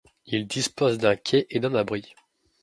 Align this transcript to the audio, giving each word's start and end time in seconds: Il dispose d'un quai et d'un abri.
Il 0.25 0.47
dispose 0.47 0.97
d'un 0.97 1.15
quai 1.15 1.45
et 1.51 1.59
d'un 1.59 1.75
abri. 1.75 2.15